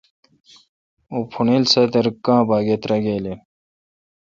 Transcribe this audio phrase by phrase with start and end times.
[1.11, 3.39] اوں پھوݨیل سادر کاں باگہ تراگال این۔